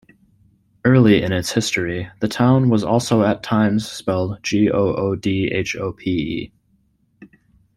Early 0.83 1.21
in 1.21 1.31
its 1.31 1.51
history 1.51 2.09
the 2.21 2.27
town 2.27 2.69
was 2.71 2.83
also 2.83 3.21
at 3.21 3.43
times 3.43 3.87
spelled 3.87 4.41
Goodhope. 4.41 6.49